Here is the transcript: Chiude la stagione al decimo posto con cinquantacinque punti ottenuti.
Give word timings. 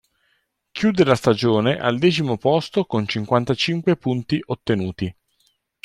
Chiude 0.71 1.03
la 1.05 1.13
stagione 1.13 1.77
al 1.77 1.99
decimo 1.99 2.35
posto 2.39 2.85
con 2.85 3.07
cinquantacinque 3.07 3.97
punti 3.97 4.41
ottenuti. 4.47 5.15